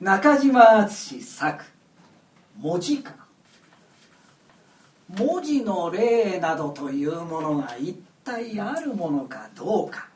[0.00, 1.62] 中島敦作。
[2.58, 3.12] 文字か。
[5.10, 10.08] 文字の例などというものが一体あるものかどうか。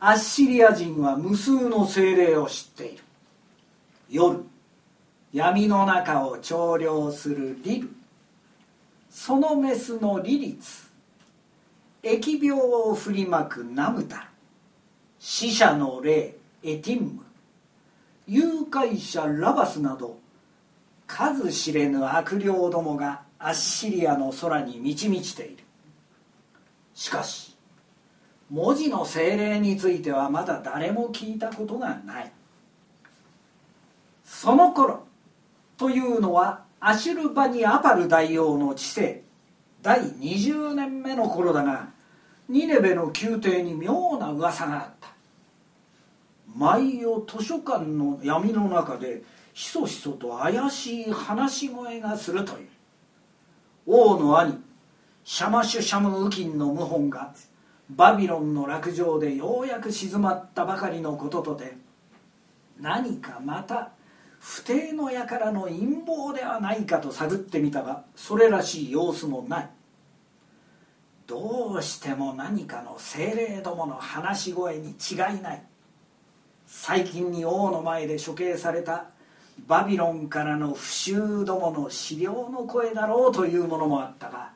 [0.00, 3.04] アッシリア人は無数の精霊を知っている。
[4.10, 4.44] 夜
[5.32, 7.88] 闇の中を調量するリル。
[9.08, 10.88] そのメスのリリツ。
[12.02, 14.16] 疫病を振りまくナムタ。
[14.16, 14.22] ル
[15.20, 17.31] 死者の霊エティンム。
[18.32, 20.18] 誘拐者ラバスなど
[21.06, 25.62] 数知れぬ悪霊どもがアッシリアの空に満ち満ちている。
[26.94, 27.54] しかし
[28.48, 32.32] 文字の精霊についてはまだ誰も聞いたことがない。
[34.24, 35.04] その頃
[35.76, 39.22] というのはアシュルバニ・アパル大王の治世
[39.82, 41.90] 第20年目の頃だが
[42.48, 45.01] ニネベの宮廷に妙な噂があった。
[46.54, 52.68] 毎夜図書館の闇の中でひそひそと怪しい話し声がするという。
[53.86, 54.58] 王の兄
[55.24, 57.34] シャマシュ・シャム・ウキンの謀反が
[57.90, 61.76] バビロンの落城でようやく静まったばかりのこととて
[62.80, 63.90] 何かまた
[64.40, 69.70] 不定の輩の陰謀ではないかと探ってみたがそれらしい様子もない。
[71.26, 75.62] どうしても何かの精霊どもの話し声に違いない。
[76.74, 79.04] 最近に王の前で処刑された
[79.66, 84.52] バビロンからの不臭どもの資料の声だろうというものもあったが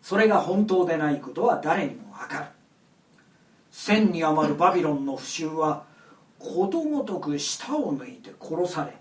[0.00, 2.46] それが本当でないことは誰にもわかる。
[3.72, 5.84] 千に余るバビロンの不臭は
[6.38, 8.94] ことごとく舌を抜いて殺され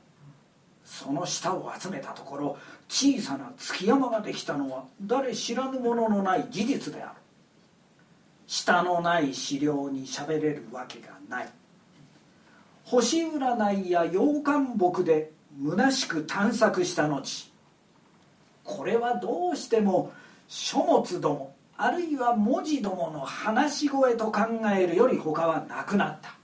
[0.84, 2.58] その舌を集めたところ
[2.90, 7.12] 小さな築山ができたのは誰知らぬもののない事実である。
[8.48, 11.50] 舌のない資料にしゃべれるわけがない。
[12.86, 15.32] 星占いや洋館木で
[15.68, 17.52] 虚しく探索した後
[18.64, 20.14] これはどうしても
[20.48, 24.42] 書物どもあるいは文字どもの話し声と考
[24.74, 26.36] えるより他はなくなった。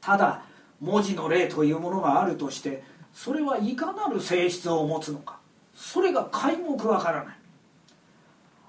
[0.00, 0.42] ただ
[0.80, 2.82] 文字の例というものがあるとして
[3.12, 5.38] それはいかなる性質を持つのか
[5.74, 7.36] それが皆目わからない。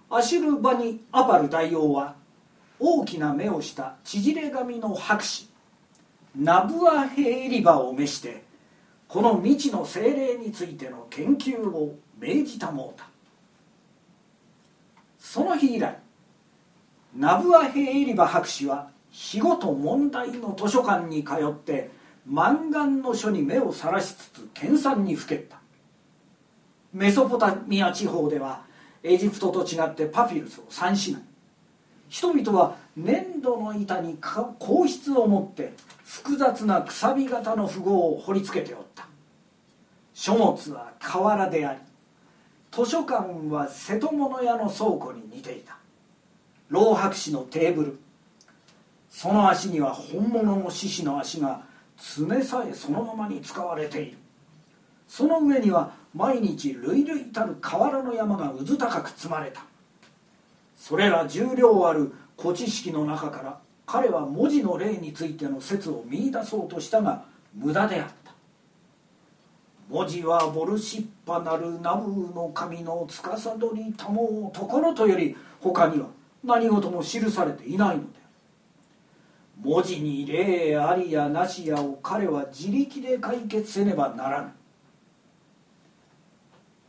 [0.09, 2.15] アシルバニ・アパル大王は
[2.79, 5.46] 大きな目をした縮れ髪の博士。
[6.37, 8.43] ナブアヘエリバを召して
[9.07, 13.07] この未知の精霊についての研究を命じたものだ。
[15.17, 15.97] その日以来
[17.15, 21.89] ナブアヘエリバ博士は日ごと問題の図書館に通って
[22.27, 25.57] 満願の書に目をさらしつつ研鑽にふけった。
[26.93, 28.63] メソポタミア地方では
[29.01, 31.21] エジプトと違ってパピルスを産しない。
[32.09, 34.55] 人々は粘土の板に硬
[34.87, 39.07] 質を持って複雑なくさび型の符号を彫り付けておった。
[40.15, 41.79] 書物は瓦であり
[42.71, 45.77] 図書館は瀬戸物屋の倉庫に似ていた。
[46.69, 47.99] 老白紙のテーブル。
[49.09, 51.61] その足には本物の獅子の足が
[51.97, 54.17] 爪さえそのままに使われている。
[55.07, 59.61] その上には毎日累々たる瓦の山がうず高く積まれた。
[60.75, 67.23] それら重量ある古知識の中から彼は文字の例についての説を見いだそうとしたが
[67.55, 68.33] 無駄であった。
[69.89, 76.07] 文字はボルシッパなるナブーの神の司りたもうところとより他には
[76.43, 78.07] 何事も記されていないので
[79.61, 84.51] 文字に例ありやなしやを彼は自力で解決せねばならぬ。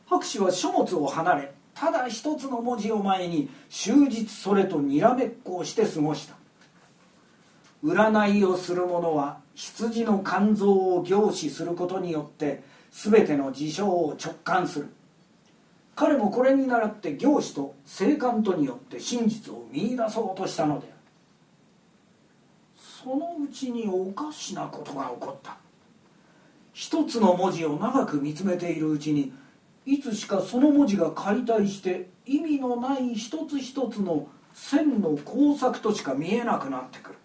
[0.06, 6.34] 博士は書物を離れただ一つの文字を前に終日それとにらめっこをして過ごした。
[7.84, 14.88] 占いをする者は羊の肝臓を凝視することによって全ての事象を直感する。
[15.94, 20.96] 彼もこれに倣って行視と性感とによって真実を見いだそうとしたのである。
[23.04, 25.56] そのうちにおかしなことが起こった。
[26.72, 29.32] 一つの文字を長く見つめているうちに
[29.88, 37.18] いつしかその文字が解体して意味のない一つ一つの線の工作としか見えなくなってくる。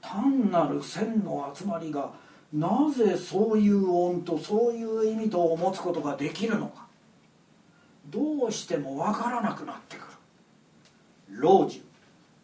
[0.00, 2.10] 単なる線の集まりが
[2.52, 6.88] なぜそういう音とそういう意味とを持つことができるのか。
[8.10, 11.40] どうしてもわからなくなってくる。
[11.40, 11.80] 老中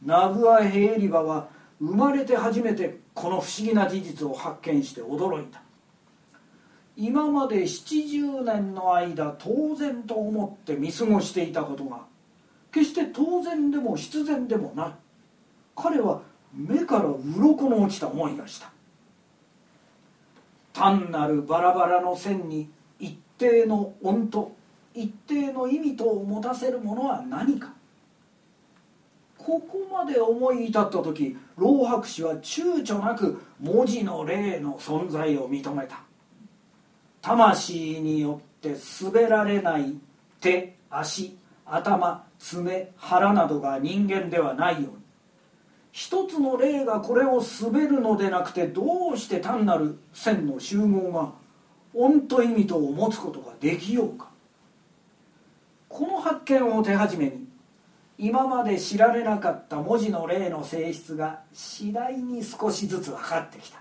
[0.04, 1.48] ナブアヘエリバは
[1.80, 5.62] 生まれて初めてこの不思議な事実を発見して驚いた。
[7.00, 12.00] 今まで70年の間当然と思って見過ごしていたことが
[12.72, 14.90] 決して当然でも必然でもない。
[15.76, 16.22] 彼は
[16.52, 18.72] 目から鱗の落ちた思いがした。
[20.72, 22.68] 単なるバラバラの線に
[22.98, 24.52] 一定の音と
[24.92, 27.72] 一定の意味とを持たせるものは何か。
[29.38, 36.07] ここまで思い至った時老白氏は躊躇なく文字の霊の存在を認めた。
[37.28, 39.94] 魂によって滑られない
[40.40, 41.36] 手足
[41.66, 44.98] 頭爪腹などが人間ではないように。
[45.92, 51.32] 一つの霊がこれを滑るのでなくてどうして単なる線の集合が
[51.92, 54.28] 音と意味とを持つことができようか。
[55.90, 57.46] この発見を手始めに
[58.16, 63.80] 今まで知られなかった文字の霊の性質が次第に少しずつ分かってきた。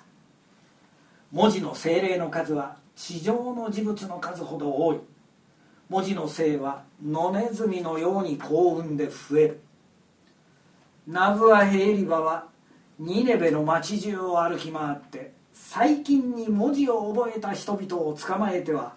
[1.32, 5.00] 文字の精霊の数は地上の事物の数ほど多い。
[5.88, 9.60] 文字の性は野ネズミのように幸運で増える。
[11.06, 12.48] ナブアヘエリバは
[12.98, 18.94] ニネベの町中を歩き回って最近に文字を覚えた人々を捕まえては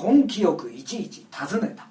[0.00, 1.88] 根気よくいちいち尋ねた。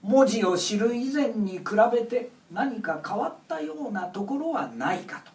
[0.00, 5.30] 文字を知る以前に比べて何か変わったようなところはないかと。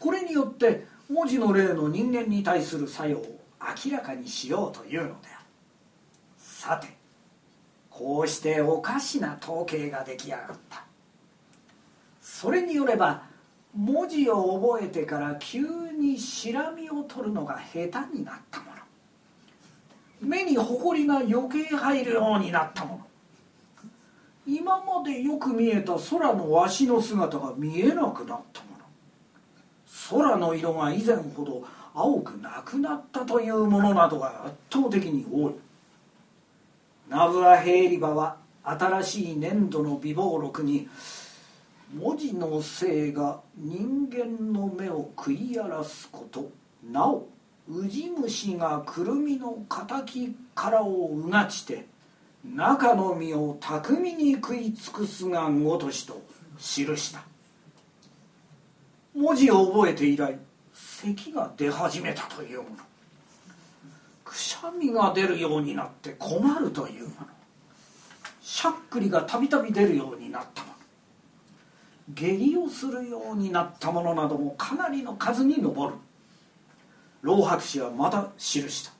[0.00, 5.46] これによって文字の例の人間に対する作用を明らかにしようというのである
[6.38, 6.88] さて
[7.90, 10.84] こうしておかしな統計が出来上がった。
[12.20, 13.22] それによれば
[13.74, 15.60] 文字を覚えてから急
[15.98, 18.72] にしらみを取るのが下手になったもの。
[20.20, 23.06] 目に埃が余計入るようになったもの。
[24.46, 28.84] 今までよく見えた空のわしの姿が見えなくなったもの。
[30.10, 31.64] 空の色が以前ほど
[31.96, 35.54] 青くなくなったというものなどが圧倒的に多い。
[37.08, 40.88] ナブアヘイリバは新しい粘土の美貌録に
[41.96, 46.50] 文字の性が人間の目を食い荒らすこと。
[46.84, 47.26] なお
[47.68, 51.86] ウジ虫がくるみの敵からをうがちて
[52.44, 56.22] 中の実を巧みに食い尽くすがごとしと
[56.58, 57.22] 記した。
[59.14, 60.38] 文字を覚えて以来
[60.76, 62.76] 咳が出始めたというもの。
[64.24, 67.26] くしゃみが出るようになって困るというもの。
[68.42, 70.74] しゃっくりがたびたび出るようになったもの。
[72.14, 75.94] 下痢をするようになったものなどもかなりの数に上る。
[77.22, 78.92] 老白氏はまた記した。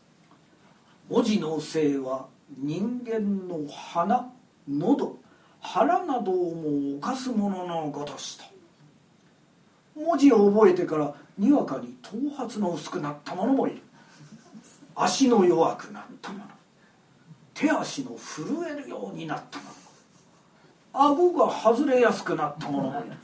[1.09, 2.27] 文字の性は
[2.57, 4.33] 人間の鼻
[4.69, 5.19] 喉
[5.61, 8.45] 腹などをも犯すもののごとしと
[9.95, 13.83] 文字を覚えてからにわかに頭髪の薄くなった者もいる。
[14.95, 16.45] 足の弱くなった者
[17.53, 19.71] 手足の震えるようになった者
[20.93, 23.17] 顎が外れやすくなった者もいる。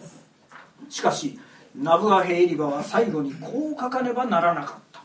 [0.91, 1.38] しかし
[1.75, 5.03] ナブアヘイリバは最後にこう書かねばならなかった。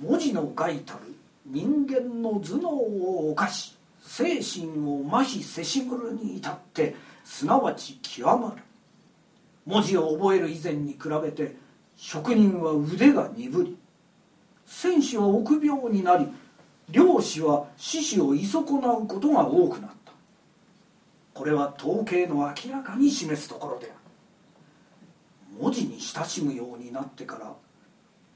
[0.00, 1.00] 文字の書いたる
[1.44, 8.62] 人間の頭脳を犯し精神を麻痺せしむるに至ってすなわち極まる。
[9.66, 11.56] 文字を覚える以前に比べて
[11.96, 13.76] 職人は腕が鈍り
[14.66, 16.26] 戦士は臆病になり
[16.90, 20.12] 漁師は獅子をい損なうことが多くなった。
[21.34, 23.94] これは統計の明らかに示すところである。
[25.60, 27.52] 文字に親しむようになってから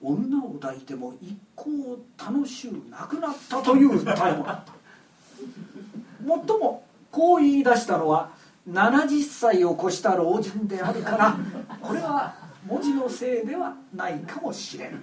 [0.03, 4.73] 女を抱いても一向楽しゅうなくなったという訴えもあった。
[6.25, 8.31] もっともこう言い出したのは
[8.69, 11.37] 70歳を越した老人であるから
[11.81, 12.35] これは
[12.67, 15.03] 文字のせいではないかもしれん。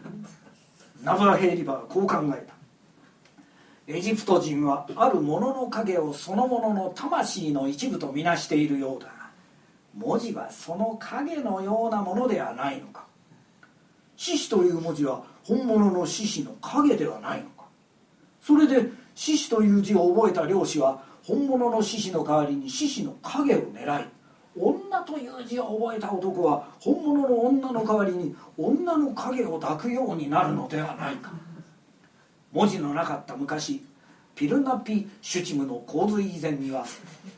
[1.03, 2.53] ナブラヘイリバはこう考えた。
[3.87, 9.07] エジプト人はあるものの影をそのものの魂の一部とみなしているようだ。
[9.07, 9.13] が
[9.95, 13.05] 文字はその影のようなものではないのか。
[14.15, 17.65] 獅子という文字は本物の獅子の影ではないのか。
[18.41, 24.05] それで獅子という字を覚えた漁師は本物の獅子の代わりに獅子の影を狙い
[24.59, 31.31] 女という字を覚えた男は本物の女の代わりに女の影を抱くようになるのではないか。
[32.51, 33.83] 文字のなかった昔
[34.35, 36.85] ピルナピ・シュチムの洪水以前には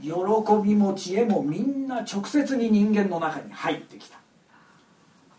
[0.01, 0.11] 喜
[0.63, 4.19] びも知恵もみんな直接に人間の中に入ってきた。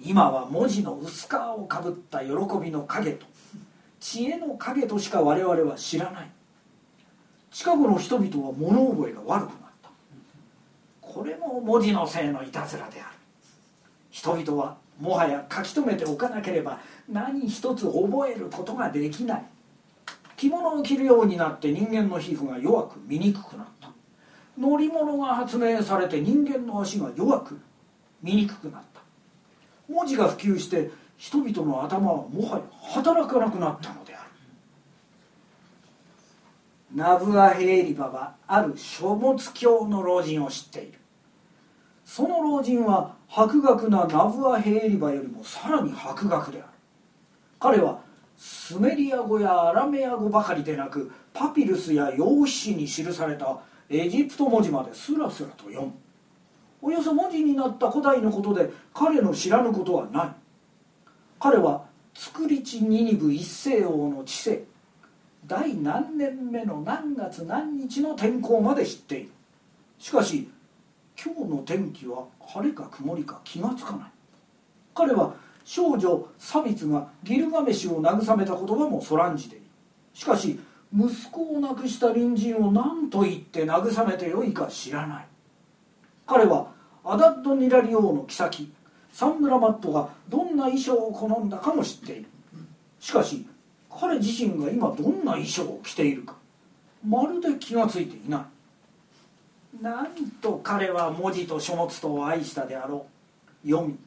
[0.02, 2.30] 今は文字の薄皮をかぶった喜
[2.62, 3.26] びの影と
[4.00, 6.30] 知恵の影としか我々は知らない。
[7.50, 9.59] 近くの人々は物覚えが悪く
[11.12, 13.10] これも文字のせいのいたずらである。
[14.10, 16.78] 人々はもはや書き留めておかなければ
[17.10, 19.44] 何一つ覚えることができない。
[20.36, 23.90] 着物を着るようになって人間の皮膚が弱く見にくなった。
[24.56, 27.60] 乗り物が発明されて人間の足が弱く
[28.22, 29.00] 見にくなった。
[29.88, 32.62] 文字が普及して人々の頭はもはや
[32.94, 34.30] 働かなくなったのである。
[36.94, 40.99] ナブアヘエリバはある書物教の老人を知っている。
[42.12, 46.68] その老人は博学なナブアヘエリバよりもさらに博学である。
[47.60, 48.00] 彼は
[48.36, 55.92] スメリア語やアラメア語ばかりでなくパピルスや用紙に記されたエジプト文字までスラスラと読む。
[56.82, 60.28] およそ文字になった古代のことで彼の知らぬことはない。
[61.38, 64.64] 彼は作り地ニニブ一世王の治世
[65.46, 69.30] 第何年目の何月何日の天候まで知っている。
[70.00, 70.50] しかし
[71.22, 74.10] 今日の天気は晴れか曇りか気がつかない。
[74.94, 75.34] 彼は
[75.64, 79.64] 少女サビツがギルガメシを慰めた言葉もそらんじている
[80.14, 80.58] しかし
[80.92, 85.26] 息子を亡くした隣人を何と言って慰めてよいか知らない。
[86.26, 86.72] 彼は
[87.04, 88.72] アダッド・ニラリ王の妃
[89.12, 92.26] サンムラマットがどんな衣装を好んだかも知っている。
[92.98, 93.46] しかし
[93.90, 96.34] 彼自身が今どんな衣装を着ているか
[97.06, 98.40] まるで気がついていない。
[99.78, 103.06] なんと彼は文字と書物とを愛したであろ
[103.64, 103.68] う。
[103.68, 103.98] 読み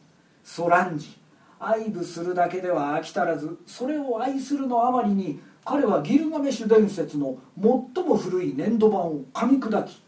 [0.44, 1.18] そらんじ。
[1.60, 10.02] 愛撫するだけでは飽き足らずそれを愛するのあまりに彼はギルガメシュ伝説の最も古い粘土板を噛み砕き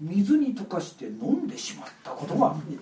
[0.00, 2.78] 水に溶かして飲んでしまったことがある。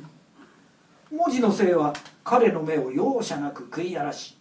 [1.17, 4.37] 文字のせいは彼の目を容赦なく食い荒らし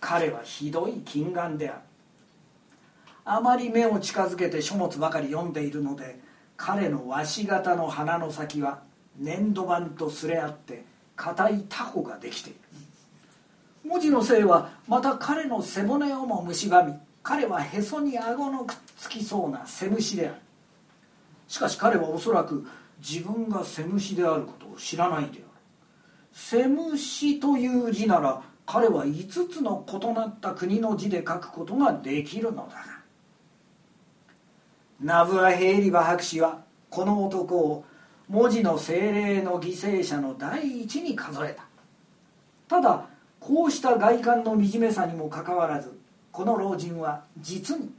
[0.00, 1.78] 彼はひどい金眼である。
[3.24, 6.20] あまり目を近づけて書物ばかり読んでいるので
[6.56, 8.82] 彼のわし型の鼻の先は
[9.18, 10.84] 粘土板とすれ合って
[11.14, 12.58] 硬いタコができている。
[13.84, 20.36] 文字のせいはまた彼の背骨をも蝕み彼はへそに顎のくっつきそうな背虫である。
[21.48, 22.66] しかし彼はおそらく
[22.98, 25.42] 自分が背虫であることを知らないである。
[26.32, 32.95] 背虫という字なら彼は5つの異なった国の字で書くことができるのだが。
[35.00, 37.84] ナブアヘイリバ博士はこの男を
[38.28, 41.64] 文字の精霊の犠牲者の第一に数えた。
[42.66, 43.06] ただ
[43.38, 45.98] こうした外観の惨めさにもかかわらず
[46.32, 47.90] この老人は実に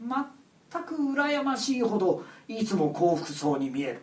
[0.00, 4.02] 全く羨ましいほどいつも幸福そうに見える。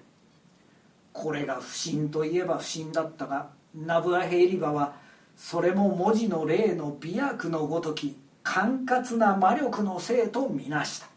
[1.11, 4.93] これが不審といえば不審だったがナブアヘイリバは
[5.35, 11.16] それも文字の霊の美薬のごとき狡猾な魔力のせいとみなした。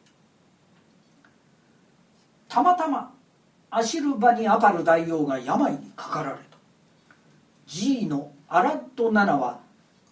[2.50, 3.14] たまたま
[3.71, 6.59] アシルバニアパル大王が病にかかられた。
[7.66, 9.61] G のアラッドナナは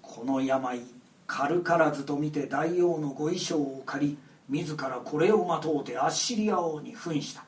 [0.00, 0.80] この病
[1.26, 4.18] 軽からずと見て大王のご衣装を借り
[4.48, 7.44] 自らこれをまとうてアッシリア王に扮した。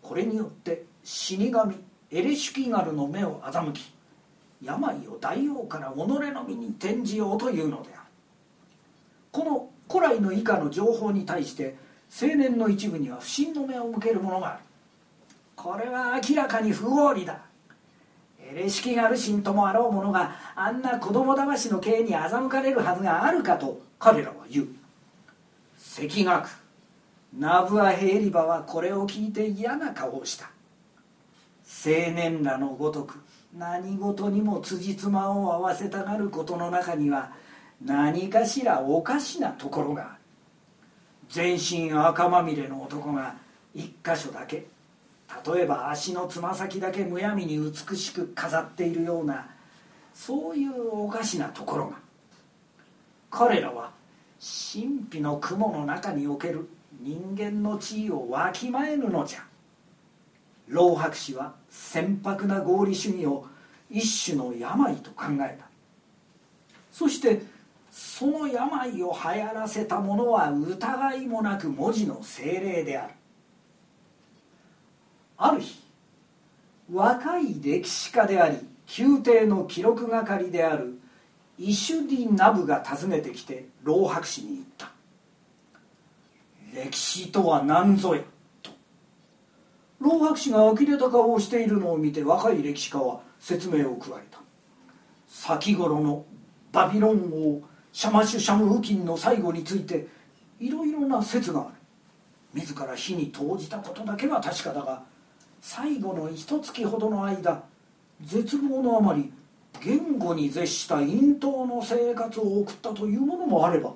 [0.00, 1.76] これによって死神
[2.10, 3.92] エレシュキガルの目を欺き
[4.62, 8.02] 病を大王から己の身に転じようというのである。
[9.30, 11.76] この古来の以下の情報に対して
[12.10, 14.62] 青年の一部には不審の目を向けるものがある。
[15.54, 17.40] これは明らかに不合理だ。
[18.40, 24.68] エレシキガル神ともあろう者があんな子供騙しの刑に欺かれるはずがあるかと彼らは言う。
[25.98, 26.48] 赤学
[27.36, 30.50] ナブアヘエリバはこれを聞いて嫌な顔をした。
[31.84, 33.20] 青年らのごとく
[33.56, 37.32] 何事にも辻褄を合わせたがることの中には
[37.84, 40.17] 何かしらおかしなところがある。
[41.28, 43.34] 全身赤まみれの男が
[43.74, 44.66] 一箇所だけ
[45.46, 49.46] 例えば足のつま先だけむやみに美しく飾っているような
[50.14, 51.96] そういうおかしなところが
[53.30, 53.92] 彼らは
[54.40, 56.68] 神秘の雲の中における
[57.00, 59.44] 人間の地位をわきまえぬのじゃ。
[60.68, 63.46] 老博士は船舶な合理主義を
[63.90, 65.66] 一種の病と考えた。
[66.92, 67.42] そして
[67.98, 73.14] その病を流行らせた者は疑いもなく文字の精霊である。
[75.36, 75.82] ある日
[76.92, 78.58] 若い歴史家であり
[78.96, 81.00] 宮廷の記録係である
[81.58, 84.92] イシュディ・ナブが訪ねてきて老博士に言った
[86.72, 88.22] 「歴史とは何ぞや」
[88.62, 88.70] と。
[89.98, 94.38] 老博士が呆れた顔をしているのを見て若い歴史家は説明を加えた。
[95.26, 96.24] 先頃の
[96.70, 97.60] バビロン王
[97.92, 100.06] シャマシュ・シャム付近の最後について
[100.60, 101.70] いろいろな説がある。
[102.54, 105.02] 自ら火に投じたことだけは確かだが
[105.60, 107.62] 最後の一月ほどの間
[108.22, 109.32] 絶望のあまり
[109.82, 113.92] 言語に絶した隠遁の生活を送ったというものもあれば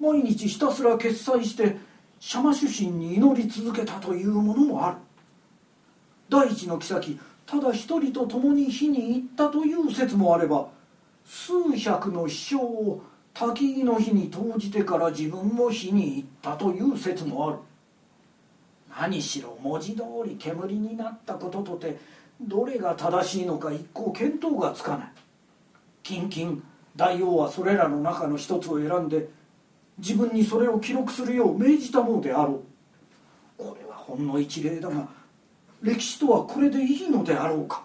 [0.00, 1.76] 毎日ひたすら決済して
[2.20, 4.96] シャマシュ神に祈り続けたというものもある。
[6.28, 10.68] 第一の妃ただ一人と共に火に行ったという説もあれば
[11.24, 13.02] 数百の秘書を
[13.32, 17.58] 滝の日に投じてから自分も火に行ったという説もある。
[18.96, 21.98] 何しろ文字通り煙になったこととて
[22.40, 25.12] どれが正しいのか一向見当がつかない。
[26.04, 26.62] 近々
[26.94, 29.28] 大王はそれらの中の一つを選んで
[29.98, 32.62] 自分にそれを記録するよう命じたものであろ
[33.58, 33.62] う。
[33.62, 35.08] これはほんの一例だが
[35.82, 37.84] 歴史とはこれでいいのであろうか。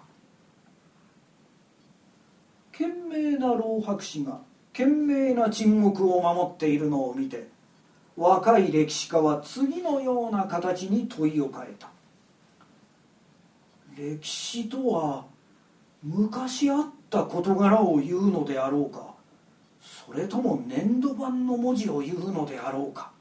[2.79, 4.39] 賢明な老博士が
[4.71, 7.49] 賢明な沈黙を守っているのを見て
[8.15, 11.89] 若い歴史家は次のような形に問いを変えた。
[13.97, 15.25] 歴史とは
[16.01, 19.13] 昔あった事柄を言うのであろうか
[19.81, 23.11] それとも粘土板の文字を言うのであろうか。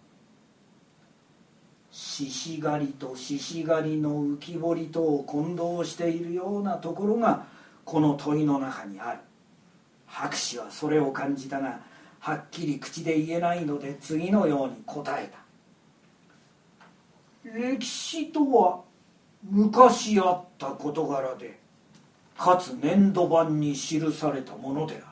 [1.90, 7.46] 獅子狩りと獅子狩りの浮き彫りとを混同しているようなところが
[7.84, 9.18] この問いの中にある。
[10.18, 11.78] 博士はそれを感じたが
[12.18, 15.38] はっきり口で言えないので次のように答えた。
[17.48, 18.80] 歴史とは
[19.48, 21.60] 昔あった事柄で
[22.36, 25.04] かつ粘土板に記されたものである。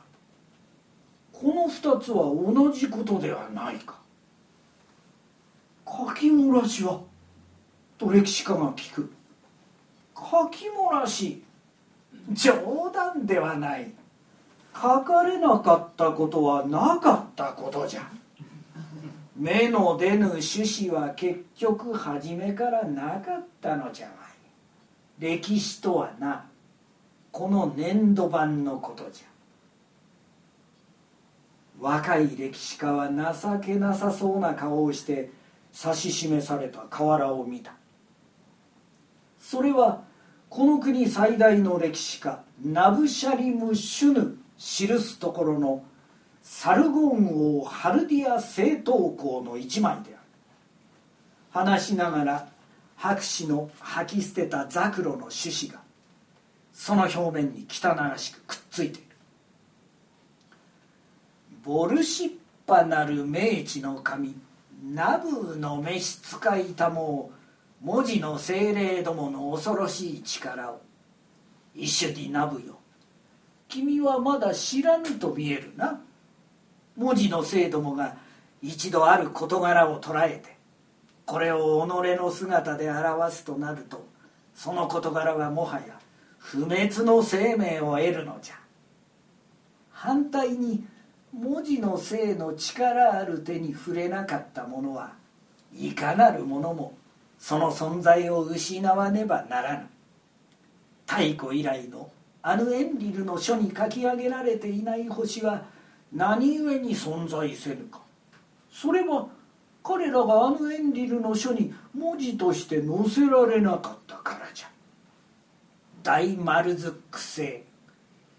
[1.33, 4.01] この二つは同じことではないか。
[5.87, 7.01] 書き漏らしは
[7.97, 9.13] と歴史家が聞く。
[10.17, 11.45] 書き漏らし
[12.33, 13.93] 冗談ではない。
[14.81, 18.11] 書かれなかったことはなかったことじゃ。
[19.35, 25.23] 目の出ぬ趣旨は結局初めからなかったのじゃわい。
[25.23, 26.47] 歴史とはな。
[27.33, 29.27] この粘土板のことじゃ。
[31.81, 35.31] 若い歴史家は情けなさそうな顔をして
[35.85, 37.73] 指し示された瓦を見た。
[39.39, 40.03] それは
[40.49, 44.39] この国最大の歴史家ナブシャリム・シュヌ。
[44.59, 45.85] 記すところの
[46.43, 50.17] サルゴン王ハルディア正統校の一枚である。
[51.51, 52.49] 話しながら
[52.97, 55.81] 博士の吐き捨てたザクロの種子が
[56.73, 59.07] その表面に汚らしくくっついている。
[61.65, 62.31] ボルシッ
[62.67, 64.37] パなる明治の神
[64.85, 67.31] ナブーの召使いたも
[67.83, 70.81] う文字の精霊どもの恐ろしい力を
[71.75, 72.79] 一緒にナブよ。
[73.69, 76.01] 君はまだ知らぬと見えるな。
[76.97, 78.17] 文字の精どもが
[78.63, 80.57] 一度ある事柄を捉えて
[81.27, 84.07] これを己の姿で表すとなると
[84.55, 85.99] その事柄はもはや
[86.39, 88.55] 不滅の生命を得るのじゃ。
[89.91, 90.87] 反対に
[91.33, 95.13] 文字の性の力ある手に触れなかった者は
[95.75, 96.95] いかなる者も
[97.39, 99.87] その存在を失わねばならぬ。
[101.07, 102.11] 太古以来の
[102.49, 105.65] あのエンリルの書に書き上げられていない星は
[106.13, 108.01] 何故に存在せぬか。
[108.71, 109.27] それは
[109.83, 114.69] 彼らがあのエンリルの書に文字として載せられなかったからじゃ。
[116.05, 117.65] 大マルズック星。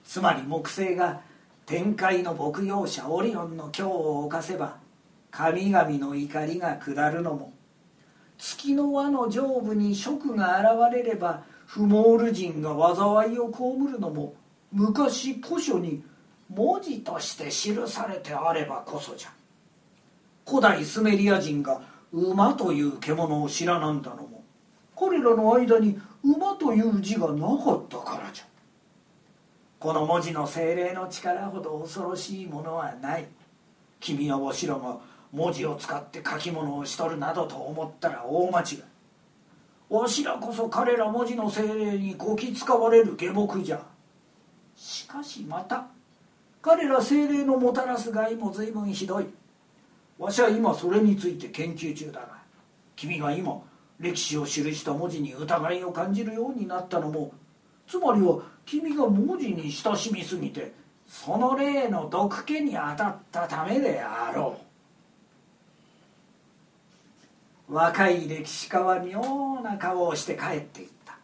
[0.05, 1.19] つまり木星が
[1.65, 4.77] 天界の牧羊者オリオンの今日を犯せば
[5.31, 7.51] 神々の怒りが下るのも
[8.37, 14.33] 月の輪の上部に職が現れれば不毛ル人が災いを被るのも
[14.71, 16.01] 昔古書に
[16.49, 19.29] 文字として記されてあればこそじゃ。
[20.47, 21.81] 古代スメリア人が
[22.13, 24.43] 馬という獣を知らなんだのも
[24.95, 28.45] 彼らの間に馬という字がなかったからじゃ。
[29.77, 33.25] この文字の精霊の力ほど恐ろしいものはない。
[33.99, 34.99] 君はわしらが
[35.33, 38.83] 文字を使って書き物をしとるなどと思ったら大間違い。
[39.89, 43.81] わしらこそ彼ら文字の精霊にこき使われる下僕じゃ。
[44.75, 45.87] しかしまた
[46.61, 49.25] 彼ら精霊のもたらす害も随分ひどい。
[50.19, 52.37] わしは今それについて研究中だが
[52.95, 53.61] 君が今
[53.99, 57.31] 歴史を記した文字に疑いを感じるようになったのも。
[57.87, 60.73] つまりは君が文字に親しみすぎて
[61.07, 64.66] その例の毒気に当たったためであろう。
[67.69, 71.17] 若い歴史家は妙な顔をして帰っていった。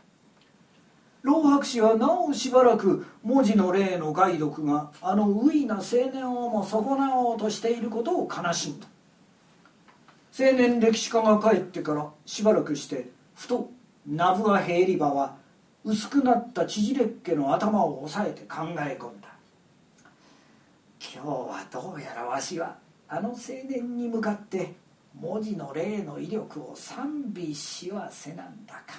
[1.21, 8.88] 老博士はなおしばらく文字の例の害毒があのウイな青年をも損なおうとしていることを悲しんだ。
[10.38, 13.71] 青年歴史家が帰ってからしばらくしてふと
[14.06, 15.38] ナブアヘイリバは
[15.86, 19.29] 薄くなった縮れっけの頭を押さえて考え込んだ。
[20.99, 22.75] 今日はどうやらわしは
[23.08, 23.36] あの青
[23.69, 24.73] 年に向かって
[25.19, 28.95] 文字の霊の威力を賛美しはせなんだか。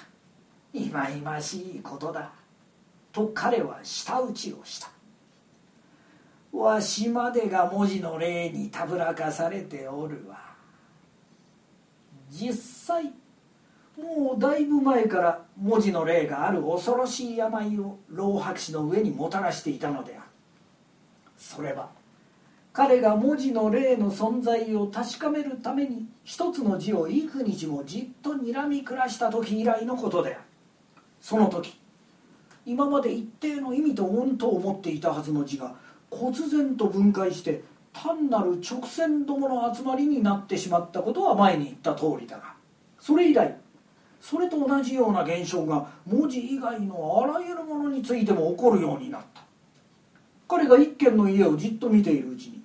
[0.73, 2.31] いまいましいことだ。
[3.11, 4.89] と彼は舌打ちをした。
[6.51, 10.39] わしまでが文字の霊にたぶらかされておるわ。
[12.29, 13.13] 実際
[13.97, 20.21] もうだいぶ前から文字の霊がある恐ろしい病を老白紙の上にもたらしていたのである。
[21.37, 21.89] それは
[22.75, 30.41] 彼が文字の霊の存在を確かめるために一つの字を幾日もじっと睨み暮らした時以来のことである。
[31.21, 31.79] その時
[32.65, 35.73] 今まで一定の意味と音と思っていたはずの字が
[36.09, 42.55] 忽然と分解して単なる直線どもの集まりになってしまったことは前に言った通りだが
[42.99, 43.55] それ以来
[44.19, 49.45] それと同じような現象が文字以外のあらゆるものについても起こるようになった。
[50.47, 52.64] 彼が一軒の家をじっと見ているうちに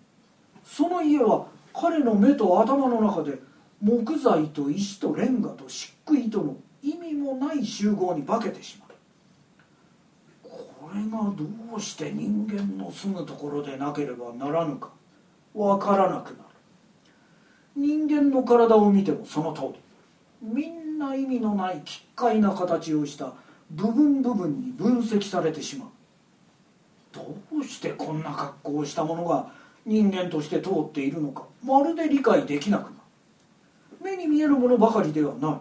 [0.71, 3.41] その家は彼の目と頭の中で
[3.83, 8.89] 木材と石とレンガと漆喰との意味もない集合に化けてしまう。
[10.49, 14.91] これがどうして人間の住むところでなければならぬか
[15.55, 16.37] わからなくなる。
[17.77, 19.75] 人間の体を見てもその通り。
[20.41, 23.33] みんな意味のない奇怪な形をした
[23.71, 25.89] 部分部分に分析されてしまう。
[27.13, 32.95] どうしてこんな格好をしたものが人間として通っているのかまるで理解できなくなる。
[34.03, 35.57] 目に見えるものばかりではない。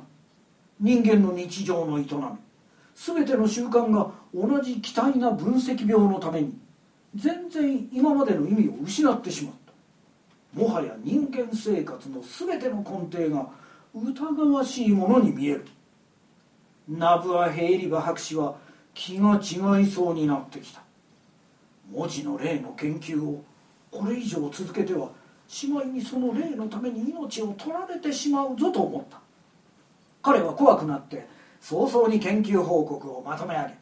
[0.79, 2.07] 人間の日常の営み。
[2.95, 6.53] 全ての習慣が同じ期待な分析病のために
[7.15, 9.53] 全然今までの意味を失ってしまっ
[10.53, 10.59] た。
[10.59, 13.49] もはや人間生活の全ての根底が
[13.93, 15.65] 疑わしいものに見える。
[16.87, 18.55] ナブア・ヘイリバ博士は
[18.93, 20.81] 気が違いそうになってきた。
[21.91, 23.43] 文字の例の研究を
[23.91, 25.09] これ以上続けては
[25.47, 29.19] しまいにその霊のために命を取られてしまうぞと思った。
[30.21, 31.27] 彼は怖くなって
[31.61, 33.73] 早々に研究報告をまとめ上げ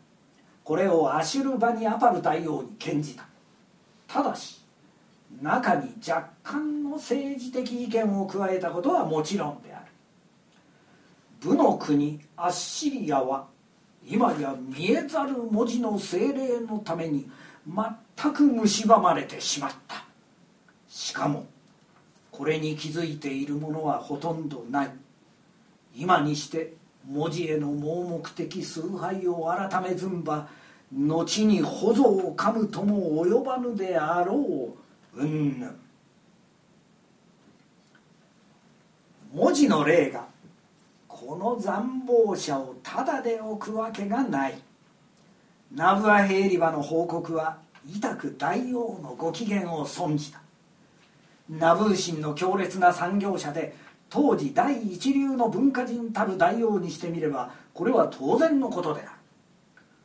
[0.63, 3.25] これをアシュルバニ・アパル大王に献じた。
[4.07, 4.61] ただし
[5.41, 9.85] 中に若干の政治的意見を加えたことはもちろんである。
[11.41, 13.47] 武の国アッシリアは
[14.05, 17.29] 今や見えざる文字の精霊のために
[17.67, 20.05] 全く蝕まれてしまった。
[20.87, 21.45] しかも
[22.31, 24.91] これに気づいている者はほとんどない。
[25.95, 26.73] 今にして
[27.07, 30.47] 文字への盲目的崇拝を改めずんば
[30.91, 34.73] 後に保存を噛むとも及ばぬであろ
[35.15, 35.71] ううんぬ
[39.33, 40.25] 文字の霊が
[41.07, 44.61] この残坊者をただで置くわけがない。
[45.73, 50.41] ナブアヘイリバの報告は痛く大王のご機嫌を損じた。
[51.49, 53.75] ナブー神の強烈な産業者で
[54.09, 59.09] 当時第一流の文化人たる大王にしてみればこれは当然のことである。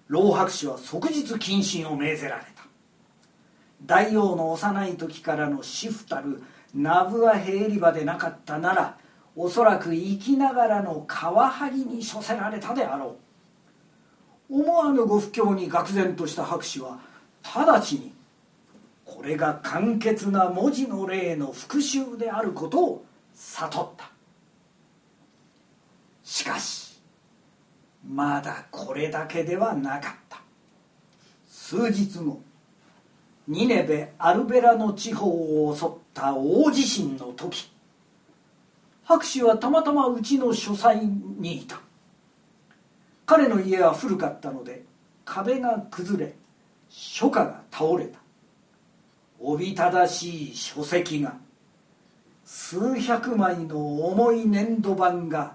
[0.09, 2.63] 老白氏は即日謹慎を命ぜられた。
[3.85, 6.43] 大王の幼い時からの主婦たる
[6.75, 8.97] ナブアヘイリバでなかったなら
[9.37, 13.32] おそらく生きながらのカワハギに処せられたであろう。
[14.53, 17.01] 思わぬご不況に愕然とした博士は
[17.43, 18.13] 直ちに
[19.07, 24.11] これが簡潔な文字の例の復習であることを悟った。
[26.23, 27.01] しかし
[28.07, 30.43] まだこれだけではなかった。
[31.49, 32.43] 数日後
[33.49, 37.73] ニネベ・アルベラの地方を襲った大地震の時
[39.05, 41.81] 博士はたまたまうちの書斎にいた。
[43.27, 44.85] 彼の家は古かったので
[45.25, 46.35] 壁が崩れ
[46.89, 48.19] 書家が倒れた。
[49.45, 51.37] おびただしい書籍が
[52.45, 55.55] 数百枚の重い粘土板が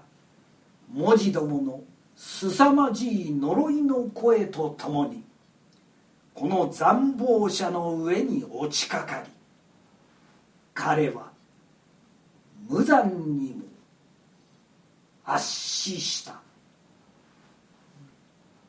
[0.92, 1.80] 文字どもの
[2.14, 5.22] すさまじい呪いの声とともに
[6.34, 9.30] この残坊者の上に落ちかかり
[10.74, 11.30] 彼は
[12.68, 13.62] 無残にも
[15.24, 16.47] 圧死した。